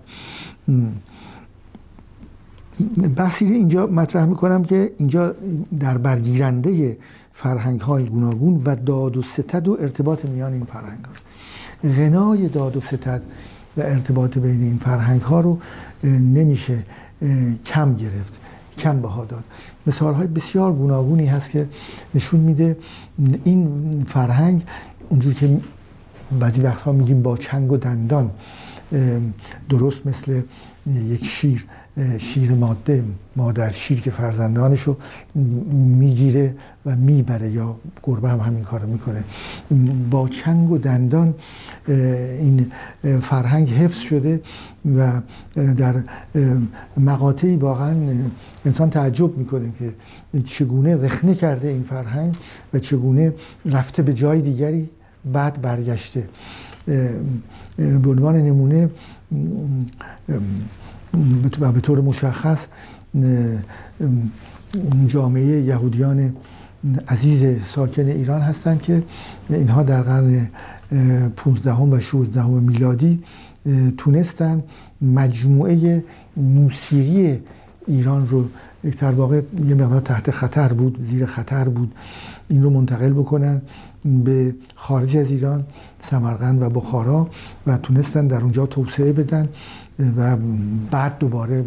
بحثی 3.16 3.45
اینجا 3.45 3.87
مطرح 3.87 4.25
می‌کنم 4.25 4.64
که 4.64 4.93
اینجا 4.99 5.35
در 5.81 5.99
برگیرنده 5.99 6.97
فرهنگ 7.33 7.81
های 7.81 8.05
گوناگون 8.05 8.62
و 8.64 8.76
داد 8.76 9.16
و 9.16 9.23
ستد 9.23 9.69
و 9.69 9.76
ارتباط 9.81 10.25
میان 10.25 10.52
این 10.52 10.64
فرهنگ 10.64 11.05
ها 11.05 11.12
غنای 11.90 12.49
داد 12.49 12.76
و 12.76 12.81
ستد 12.81 13.23
و 13.76 13.81
ارتباط 13.81 14.38
بین 14.38 14.62
این 14.62 14.78
فرهنگ 14.78 15.23
ها 15.23 15.40
رو 15.40 15.59
نمیشه 16.05 16.78
کم 17.66 17.95
گرفت 17.95 18.33
کم 18.78 19.00
بها 19.00 19.25
داد. 19.25 19.45
مثال 19.87 20.14
های 20.14 20.26
بسیار 20.26 20.73
گوناگونی 20.73 21.26
هست 21.26 21.50
که 21.50 21.69
نشون 22.14 22.40
میده 22.40 22.76
این 23.45 23.69
فرهنگ 24.09 24.62
اونجور 25.09 25.35
که 25.35 25.59
بعضی 26.40 26.61
وقتها 26.61 26.92
میگیم 26.92 27.22
با 27.22 27.37
چنگ 27.37 27.72
و 27.72 27.77
دندان 27.77 28.31
درست 29.68 30.07
مثل 30.07 30.42
یک 30.87 31.25
شیر 31.25 31.66
شیر 32.18 32.53
ماده 32.53 33.05
مادر 33.37 33.70
شیر 33.70 34.01
که 34.01 34.11
فرزندانش 34.11 34.83
رو 34.83 34.96
می‌گیره 35.99 36.55
و 36.87 36.96
می‌بره 36.96 37.51
یا 37.51 37.77
گربه 38.03 38.29
هم 38.29 38.40
همین 38.40 38.64
کار 38.64 38.85
می‌کنه. 38.85 39.25
با 40.11 40.29
چنگ 40.29 40.70
و 40.70 40.79
دندان 40.79 41.35
این 41.88 42.72
فرهنگ 43.22 43.70
حفظ 43.70 43.99
شده 43.99 44.40
و 44.96 45.12
در 45.57 45.94
مقاطعی 46.96 47.57
واقعا 47.57 47.94
انسان 48.66 48.90
تعجب 48.90 49.38
می‌کنه 49.38 49.72
که 49.79 49.92
چگونه 50.42 50.96
رخنه 50.96 51.35
کرده 51.35 51.68
این 51.68 51.83
فرهنگ 51.83 52.35
و 52.75 52.79
چگونه 52.79 53.35
رفته 53.66 54.03
به 54.03 54.14
جای 54.14 54.40
دیگری 54.40 54.88
بعد 55.33 55.61
برگشته. 55.62 56.25
به 57.76 58.10
عنوان 58.10 58.36
نمونه 58.36 58.90
و 61.60 61.72
به 61.72 61.80
طور 61.80 62.00
مشخص 62.00 62.66
جامعه 65.06 65.62
یهودیان 65.62 66.32
عزیز 67.08 67.62
ساکن 67.66 68.06
ایران 68.06 68.40
هستند 68.40 68.82
که 68.82 69.02
اینها 69.50 69.82
در 69.82 70.02
قرن 70.02 70.48
15 71.36 71.72
و 71.72 72.00
16 72.00 72.46
میلادی 72.46 73.22
تونستن 73.98 74.62
مجموعه 75.02 76.04
موسیقی 76.36 77.40
ایران 77.86 78.28
رو 78.28 78.44
در 78.98 79.12
واقع 79.12 79.40
یه 79.68 79.74
مقدار 79.74 80.00
تحت 80.00 80.30
خطر 80.30 80.72
بود 80.72 81.06
زیر 81.10 81.26
خطر 81.26 81.68
بود 81.68 81.94
این 82.48 82.62
رو 82.62 82.70
منتقل 82.70 83.12
بکنن. 83.12 83.62
به 84.25 84.55
خارج 84.75 85.16
از 85.16 85.31
ایران 85.31 85.64
سمرقند 86.01 86.62
و 86.62 86.71
بخارا 86.71 87.29
و 87.66 87.79
تونستن 87.79 88.27
در 88.27 88.40
اونجا 88.40 88.66
توسعه 88.66 89.12
بدن 89.12 89.49
و 90.16 90.37
بعد 90.90 91.19
دوباره 91.19 91.64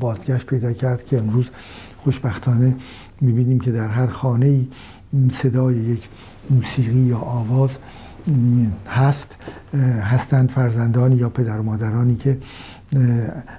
بازگشت 0.00 0.46
پیدا 0.46 0.72
کرد 0.72 1.06
که 1.06 1.18
امروز 1.18 1.50
خوشبختانه 1.98 2.76
می‌بینیم 3.20 3.60
که 3.60 3.72
در 3.72 3.88
هر 3.88 4.06
خانه 4.06 4.60
صدای 5.30 5.76
یک 5.76 6.08
موسیقی 6.50 6.98
یا 6.98 7.18
آواز 7.18 7.76
هست 8.88 9.36
هستند 10.02 10.50
فرزندانی 10.50 11.16
یا 11.16 11.28
پدر 11.28 11.58
و 11.58 11.62
مادرانی 11.62 12.16
که 12.16 12.38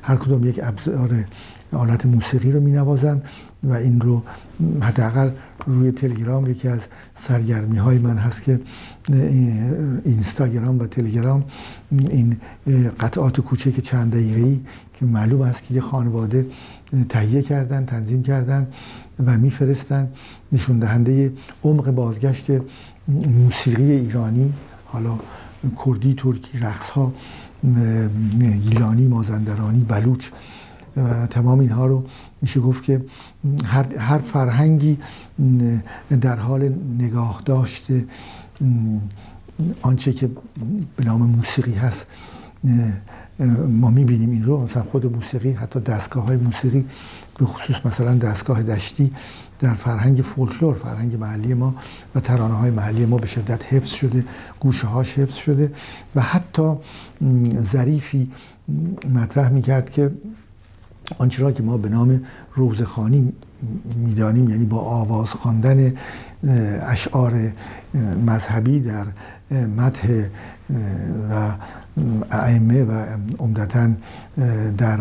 هر 0.02 0.15
کدوم 0.15 0.48
یک 0.48 0.60
ابزار 0.63 1.26
آلت 1.73 2.05
موسیقی 2.05 2.51
رو 2.51 2.59
مینوازند 2.59 3.23
و 3.63 3.73
این 3.73 4.01
رو 4.01 4.23
حداقل 4.81 5.29
روی 5.67 5.91
تلگرام 5.91 6.51
یکی 6.51 6.67
از 6.67 6.79
سرگرمی 7.15 7.77
های 7.77 7.97
من 7.97 8.17
هست 8.17 8.43
که 8.43 8.59
اینستاگرام 10.05 10.79
و 10.79 10.88
تلگرام 10.88 11.43
این 11.91 12.38
قطعات 12.99 13.41
کوچک 13.41 13.79
چند 13.79 14.12
دقیقه‌ای 14.12 14.59
که 14.93 15.05
معلوم 15.05 15.41
است 15.41 15.63
که 15.63 15.73
یه 15.73 15.81
خانواده 15.81 16.45
تهیه 17.09 17.41
کردن 17.41 17.86
تنظیم 17.86 18.23
کردن 18.23 18.67
و 19.25 19.38
میفرستن 19.38 20.07
نشون 20.51 20.79
دهنده 20.79 21.31
عمق 21.63 21.91
بازگشت 21.91 22.47
موسیقی 23.07 23.91
ایرانی 23.91 24.53
حالا 24.86 25.19
کردی 25.86 26.13
ترکی 26.13 26.57
رقص 26.57 26.89
ها 26.89 27.13
گیلانی 28.69 29.07
مازندرانی 29.07 29.79
بلوچ 29.79 30.25
و 30.97 31.27
تمام 31.27 31.60
اینها 31.60 31.86
رو 31.86 32.06
میشه 32.41 32.60
گفت 32.60 32.84
که 32.84 33.01
هر, 33.65 33.97
هر 33.97 34.17
فرهنگی 34.17 34.97
در 36.21 36.36
حال 36.36 36.73
نگاه 36.99 37.41
داشته 37.45 38.06
آنچه 39.82 40.13
که 40.13 40.29
به 40.95 41.03
نام 41.03 41.21
موسیقی 41.21 41.73
هست 41.73 42.06
ما 43.67 43.89
می‌بینیم 43.89 44.29
این 44.32 44.43
رو. 44.43 44.63
مثلا 44.63 44.84
خود 44.84 45.15
موسیقی 45.15 45.51
حتی 45.51 45.79
دستگاه 45.79 46.25
های 46.25 46.38
موسیقی 46.38 46.86
به 47.39 47.45
خصوص 47.45 47.86
مثلا 47.86 48.15
دستگاه 48.15 48.63
دشتی 48.63 49.12
در 49.60 49.73
فرهنگ 49.73 50.21
فولکلور 50.21 50.75
فرهنگ 50.75 51.15
محلی 51.15 51.53
ما 51.53 51.75
و 52.15 52.19
ترانه 52.19 52.53
های 52.53 52.71
محلی 52.71 53.06
ما 53.06 53.17
به 53.17 53.27
شدت 53.27 53.73
حفظ 53.73 53.89
شده 53.91 54.25
گوشه 54.60 54.88
هاش 54.88 55.13
حفظ 55.13 55.36
شده 55.36 55.71
و 56.15 56.21
حتی 56.21 56.71
ظریفی 57.62 58.32
مطرح 59.13 59.49
می‌کرد 59.49 59.89
که 59.89 60.12
آنچه 61.17 61.43
را 61.43 61.52
که 61.52 61.63
ما 61.63 61.78
به 61.78 61.89
نام 61.89 62.21
روزخانی 62.56 63.34
می‌دانیم 63.95 64.49
یعنی 64.49 64.65
با 64.65 64.78
آواز 64.78 65.30
خواندن 65.30 65.93
اشعار 66.82 67.52
مذهبی 68.26 68.80
در 68.80 69.06
متح 69.78 70.23
و 71.32 71.52
ائمه 72.32 72.84
و 72.84 73.06
عمدتا 73.39 73.89
در 74.78 74.99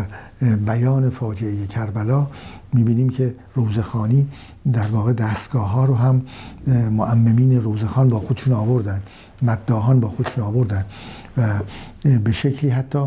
بیان 0.65 1.09
فاجعه 1.09 1.67
کربلا 1.67 2.27
می‌بینیم 2.73 3.09
که 3.09 3.35
روزخانی 3.55 4.27
در 4.73 4.87
واقع 4.87 5.13
دستگاه 5.13 5.69
ها 5.69 5.85
رو 5.85 5.95
هم 5.95 6.21
معممین 6.91 7.61
روزخان 7.61 8.09
با 8.09 8.19
خودشون 8.19 8.53
آوردن 8.53 9.01
مداهان 9.41 9.99
با 9.99 10.09
خودشون 10.09 10.43
آوردن 10.43 10.85
و 11.37 11.49
به 12.23 12.31
شکلی 12.31 12.69
حتی 12.69 12.99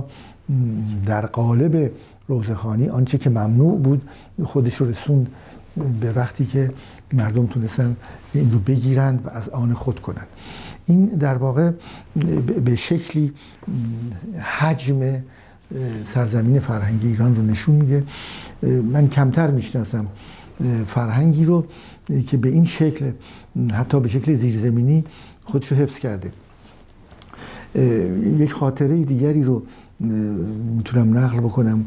در 1.06 1.26
قالب 1.26 1.90
روزخانی. 2.28 2.88
آنچه 2.88 3.18
که 3.18 3.30
ممنوع 3.30 3.78
بود 3.78 4.08
خودش 4.44 4.76
رو 4.76 4.88
رسوند 4.88 5.28
به 6.00 6.12
وقتی 6.12 6.46
که 6.46 6.70
مردم 7.12 7.46
تونستن 7.46 7.96
این 8.32 8.52
رو 8.52 8.58
بگیرند 8.58 9.26
و 9.26 9.30
از 9.30 9.48
آن 9.48 9.74
خود 9.74 10.00
کنند. 10.00 10.26
این 10.86 11.06
در 11.06 11.34
واقع 11.34 11.70
به 12.64 12.76
شکلی 12.76 13.32
حجم 14.58 15.22
سرزمین 16.04 16.60
فرهنگی 16.60 17.08
ایران 17.08 17.36
رو 17.36 17.42
نشون 17.42 17.74
میده. 17.74 18.04
من 18.92 19.08
کمتر 19.08 19.50
می‌شناسم 19.50 20.06
فرهنگی 20.86 21.44
رو 21.44 21.66
که 22.26 22.36
به 22.36 22.48
این 22.48 22.64
شکل 22.64 23.10
حتی 23.72 24.00
به 24.00 24.08
شکل 24.08 24.34
زیرزمینی 24.34 25.04
خودشو 25.44 25.74
حفظ 25.74 25.98
کرده. 25.98 26.30
یک 28.38 28.52
خاطره 28.52 29.04
دیگری 29.04 29.42
رو 29.42 29.62
می‌تونم 30.76 31.18
نقل 31.18 31.40
بکنم. 31.40 31.84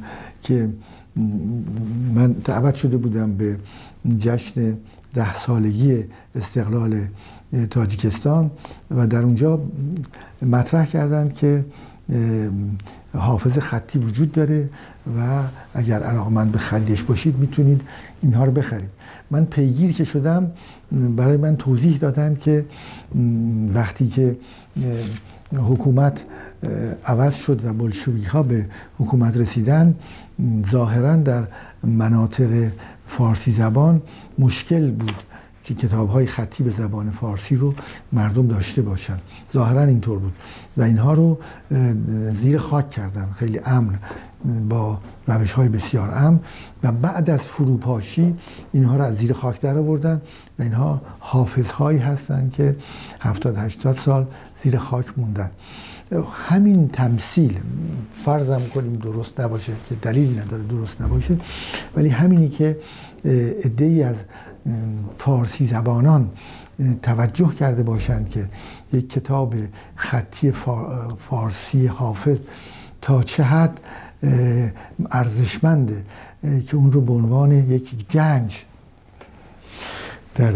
که 0.50 0.70
من 2.16 2.32
دعوت 2.32 2.76
شده 2.76 2.98
بودم 2.98 3.34
به 3.34 3.58
جشن 4.20 4.78
ده 5.14 5.34
سالگی 5.34 6.04
استقلال 6.36 7.02
تاجیکستان 7.70 8.52
و 8.92 9.08
در 9.08 9.24
اونجا 9.24 9.60
مطرح 10.42 10.86
کردند 10.86 11.34
که 11.34 11.66
حافظ 13.14 13.58
خطی 13.58 14.00
وجود 14.00 14.32
داره 14.32 14.70
و 15.18 15.44
اگر 15.74 16.04
علاقمند 16.04 16.52
به 16.52 16.58
خریدش 16.58 17.04
باشید 17.04 17.38
می‌تونید 17.38 17.82
اینها 18.22 18.46
رو 18.46 18.52
بخرید. 18.52 18.90
من 19.32 19.46
پیگیر 19.46 19.92
که 19.92 20.04
شدم 20.04 20.52
برای 21.16 21.38
من 21.38 21.56
توضیح 21.56 21.98
دادن 21.98 22.38
که 22.42 22.66
وقتی 23.74 24.08
که 24.08 24.38
حکومت 25.54 26.24
عوض 27.06 27.36
شد 27.36 27.66
و 27.66 27.74
بلشویک 27.74 28.26
ها 28.26 28.44
به 28.44 28.66
حکومت 29.00 29.38
رسیدن. 29.38 29.96
ظاهرا 30.72 31.16
در 31.16 31.44
مناطق 31.84 32.70
فارسی 33.08 33.52
زبان 33.52 34.02
مشکل 34.40 34.92
بود 34.92 35.24
که 35.64 35.76
کتاب 35.76 36.10
های 36.10 36.26
خطی 36.26 36.64
به 36.64 36.72
زبان 36.72 37.10
فارسی 37.10 37.56
رو 37.56 37.74
مردم 38.14 38.48
داشته 38.48 38.82
باشند 38.82 39.22
ظاهرا 39.54 39.84
اینطور 39.84 40.20
بود 40.20 40.34
و 40.78 40.82
اینها 40.82 41.14
رو 41.14 41.40
زیر 42.42 42.58
خاک 42.58 42.90
کردن. 42.90 43.30
خیلی 43.40 43.60
امن 43.66 44.00
با 44.70 44.98
روش 45.28 45.52
های 45.52 45.70
بسیار 45.70 46.12
امن 46.14 46.40
و 46.84 46.92
بعد 46.92 47.30
از 47.30 47.40
فروپاشی 47.40 48.36
اینها 48.74 48.98
رو 48.98 49.04
از 49.04 49.18
زیر 49.18 49.34
خاک 49.34 49.62
در 49.62 49.78
آوردن 49.78 50.22
و 50.60 50.64
اینها 50.64 51.02
حافظ 51.20 51.72
هایی 51.72 52.00
هستند 52.00 52.54
که 52.54 52.76
70 53.20 53.58
80 53.58 53.98
سال 53.98 54.26
زیر 54.64 54.78
خاک 54.78 55.06
موندن. 55.18 55.52
همین 56.48 56.88
تمثیل 56.88 57.58
فرضم 58.26 58.62
کنیم 58.74 58.94
درست 58.94 59.40
نباشه 59.40 59.74
که 59.90 59.96
دلیلی 59.96 60.40
نداره 60.40 60.64
درست 60.64 61.02
نباشه 61.02 61.38
ولی 61.96 62.10
همینی 62.10 62.50
که 62.50 62.78
ای 63.80 64.04
از 64.04 64.16
فارسی 65.18 65.68
زبانان 65.68 66.30
توجه 67.04 67.56
کرده 67.60 67.84
باشند 67.84 68.30
که 68.30 68.46
یک 68.94 69.10
کتاب 69.10 69.54
خطی 69.96 70.52
فارسی 71.18 71.88
حافظ 71.88 72.38
تا 73.02 73.24
چه 73.24 73.44
حد 73.44 73.80
ارزشمنده 75.12 76.04
که 76.68 76.78
اون 76.78 76.92
رو 76.92 77.02
به 77.02 77.14
عنوان 77.14 77.52
یک 77.52 78.08
گنج 78.08 78.66
در 80.40 80.54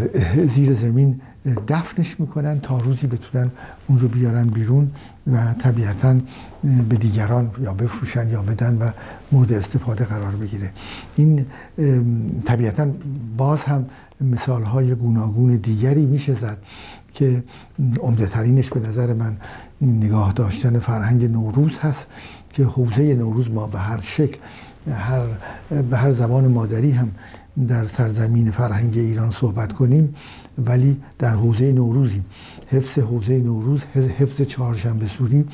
زیر 0.47 0.73
زمین 0.73 1.21
دفنش 1.67 2.19
می‌کنن 2.19 2.59
تا 2.59 2.77
روزی 2.77 3.07
بتونن 3.07 3.51
اون 3.87 3.99
رو 3.99 4.07
بیارن 4.07 4.47
بیرون 4.47 4.91
و 5.33 5.53
طبیعتا 5.53 6.15
به 6.89 6.95
دیگران 6.95 7.51
یا 7.61 7.73
بفروشن 7.73 8.29
یا 8.29 8.41
بدن 8.41 8.77
و 8.77 8.89
مورد 9.31 9.53
استفاده 9.53 10.05
قرار 10.05 10.31
بگیره. 10.31 10.69
این 11.15 11.45
طبیعتا 12.45 12.87
باز 13.37 13.63
هم 13.63 13.85
مثال 14.21 14.63
های 14.63 14.95
گوناگون 14.95 15.55
دیگری 15.55 16.05
میشه 16.05 16.33
زد 16.33 16.57
که 17.13 17.43
عمده 18.01 18.25
ترینش 18.25 18.69
به 18.69 18.89
نظر 18.89 19.13
من 19.13 19.37
نگاه 19.81 20.33
داشتن 20.33 20.79
فرهنگ 20.79 21.31
نوروز 21.31 21.79
هست 21.79 22.05
که 22.53 22.63
حوزه 22.63 23.15
نوروز 23.15 23.51
ما 23.51 23.67
به 23.67 23.79
هر 23.79 23.99
شکل 24.01 24.37
هر 24.91 25.25
به 25.91 25.97
هر 25.97 26.11
زبان 26.11 26.47
مادری 26.47 26.91
هم 26.91 27.11
در 27.67 27.85
سرزمین 27.85 28.51
فرهنگ 28.51 28.97
ایران 28.97 29.31
صحبت 29.31 29.73
کنیم 29.73 30.15
ولی 30.65 31.01
در 31.19 31.29
حوزه 31.29 31.71
نوروزیم 31.71 32.25
حفظ 32.67 32.99
حوزه 32.99 33.37
نوروز 33.37 33.83
حفظ 34.19 34.41
چهارشنبه 34.41 35.07
سوری 35.07 35.45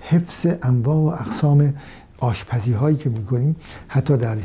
حفظ 0.00 0.46
انواع 0.62 0.96
و 0.96 1.22
اقسام 1.22 1.74
آشپزی 2.18 2.72
هایی 2.72 2.96
که 2.96 3.10
می‌کنیم. 3.10 3.56
حتی 3.88 4.16
در 4.16 4.36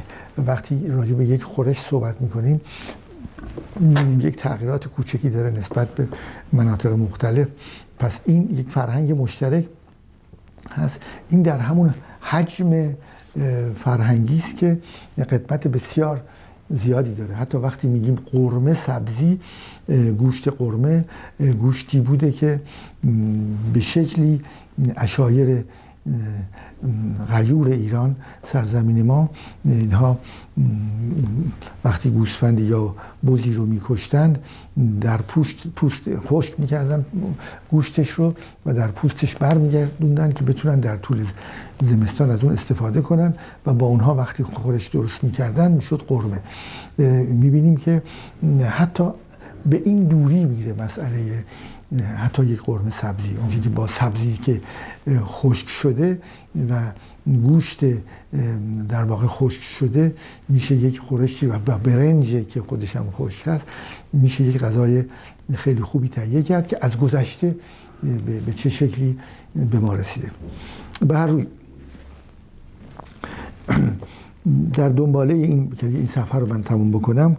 وقتی 0.48 0.88
راجع 0.88 1.14
به 1.14 1.26
یک 1.26 1.44
خورش 1.44 1.80
صحبت 1.80 2.22
می‌کنیم 2.22 2.62
یک 4.20 4.36
تغییرات 4.36 4.88
کوچکی 4.88 5.30
داره 5.30 5.50
نسبت 5.50 5.88
به 5.88 6.08
مناطق 6.54 6.92
مختلف. 6.92 7.48
پس 8.00 8.20
این 8.26 8.58
یک 8.58 8.70
فرهنگ 8.70 9.22
مشترک 9.22 9.66
هست. 10.70 11.00
این 11.30 11.42
در 11.42 11.60
همون 11.60 11.94
حجم 12.22 12.94
فرهنگی 13.76 14.38
است 14.38 14.58
که 14.58 14.78
قدمت 15.18 15.68
بسیار 15.68 16.22
زیادی 16.70 17.14
داره. 17.14 17.36
حتی 17.36 17.58
وقتی 17.58 17.88
میگیم 17.88 18.16
قرمه 18.32 18.74
سبزی 18.74 19.40
گوشت 20.18 20.50
قرمه 20.50 21.06
گوشتی 21.60 22.00
بوده 22.00 22.32
که 22.32 22.60
به 23.74 23.80
شکلی 23.80 24.42
اشایر 24.98 25.64
غیور 27.32 27.68
ایران 27.68 28.16
سرزمین 28.44 29.02
ما 29.02 29.30
اینها 29.66 30.20
وقتی 31.84 32.10
گوسفندی 32.10 32.64
یا 32.64 32.96
بزی 33.26 33.54
رو 33.54 33.66
میکشتند 33.66 34.40
در 35.02 35.18
پوست 35.18 35.68
پوست 35.76 36.02
خشک 36.28 36.60
می‌کردن 36.60 37.06
گوشتش 37.72 38.10
رو 38.10 38.34
و 38.66 38.74
در 38.74 38.88
پوستش 38.88 39.36
برمیگردوندن 39.36 40.32
که 40.32 40.44
بتونن 40.44 40.80
در 40.80 40.98
طول 40.98 41.26
زمستان 41.84 42.30
از 42.32 42.44
اون 42.44 42.54
استفاده 42.54 43.02
کنن 43.02 43.34
و 43.66 43.74
با 43.74 43.86
اونها 43.86 44.16
وقتی 44.16 44.44
خورش 44.44 44.88
درست 44.88 45.24
می‌کردن 45.24 45.72
می‌شد 45.72 46.04
قرمه. 46.08 46.40
می‌بینیم 47.24 47.78
که 47.78 48.02
حتی 48.70 49.04
به 49.66 49.82
این 49.86 50.04
دوری 50.04 50.46
میره 50.46 50.84
مسئله 50.84 51.44
حتی 52.18 52.46
یک 52.46 52.62
قرمه 52.62 52.92
سبزی 52.92 53.36
اونجایی 53.36 53.62
که 53.62 53.70
با 53.70 53.88
سبزی 53.88 54.38
که 54.38 54.62
خشک 55.20 55.70
شده 55.70 56.22
و 56.70 56.92
گوشت 57.26 57.80
در 58.90 59.04
واقع 59.04 59.28
خشک 59.28 59.62
شده 59.62 60.16
میشه 60.50 60.76
یک 60.76 61.00
خورشی 61.00 61.46
و 61.46 61.60
برنج 61.60 62.48
که 62.48 62.62
خودش 62.62 62.96
هم 62.96 63.12
خشک 63.12 63.48
هست 63.48 63.66
میشه 64.14 64.44
یک 64.44 64.58
غذای 64.58 65.04
خیلی 65.54 65.82
خوبی 65.82 66.10
تهیه 66.10 66.44
کرد 66.44 66.68
که 66.68 66.78
از 66.82 66.98
گذشته 66.98 67.56
به 68.46 68.54
چه 68.54 68.70
شکلی 68.70 69.20
به 69.72 69.80
ما 69.80 69.94
رسیده. 69.94 70.32
به 71.02 71.18
هر 71.18 71.28
روی 71.28 71.48
در 74.74 74.90
دنباله 74.90 75.34
این 75.34 75.74
این 75.82 76.08
سفر 76.08 76.40
رو 76.40 76.50
من 76.54 76.64
تموم 76.64 76.92
بکنم 76.92 77.38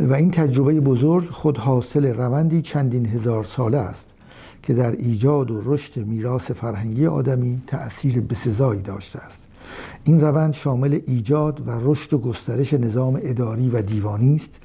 و 0.00 0.14
این 0.14 0.30
تجربه 0.30 0.80
بزرگ 0.80 1.30
خود 1.30 1.58
حاصل 1.58 2.06
روندی 2.06 2.62
چندین 2.62 3.06
هزار 3.06 3.44
ساله 3.44 3.78
است 3.78 4.08
که 4.62 4.74
در 4.74 4.92
ایجاد 4.92 5.50
و 5.50 5.62
رشد 5.64 6.06
میراث 6.06 6.50
فرهنگی 6.50 7.06
آدمی 7.06 7.62
تأثیر 7.66 8.20
بسزایی 8.20 8.82
داشته 8.82 9.18
است. 9.18 9.38
این 10.04 10.20
روند 10.20 10.52
شامل 10.52 11.00
ایجاد 11.06 11.68
و 11.68 11.70
رشد 11.70 12.14
و 12.14 12.18
گسترش 12.18 12.74
نظام 12.74 13.20
اداری 13.22 13.68
و 13.68 13.82
دیوانی 13.82 14.34
است 14.34 14.60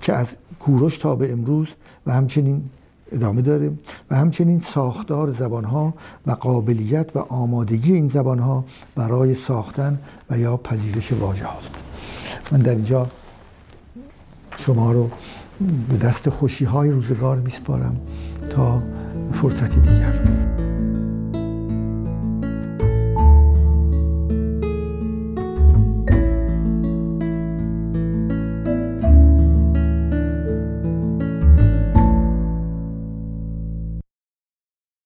که 0.00 0.12
از 0.12 0.36
کوروش 0.60 0.98
تا 0.98 1.16
به 1.16 1.32
امروز 1.32 1.68
و 2.06 2.12
همچنین 2.12 2.62
ادامه 3.12 3.42
داره 3.42 3.72
و 4.10 4.16
همچنین 4.16 4.60
ساختار 4.60 5.32
زبانها 5.32 5.94
و 6.26 6.30
قابلیت 6.30 7.16
و 7.16 7.18
آمادگی 7.18 7.92
این 7.92 8.08
زبانها 8.08 8.64
برای 8.94 9.34
ساختن 9.34 9.98
و 10.30 10.38
یا 10.38 10.56
پذیرش 10.56 11.12
واژه 11.12 11.44
هاست 11.44 11.74
من 12.52 12.58
در 12.58 12.74
اینجا 12.74 13.06
شما 14.58 14.92
رو 14.92 15.10
به 15.88 15.96
دست 15.96 16.30
خوشی 16.30 16.64
های 16.64 16.90
روزگار 16.90 17.36
میسپارم 17.36 17.96
تا 18.50 18.82
فرصتی 19.32 19.80
دیگر. 19.80 20.55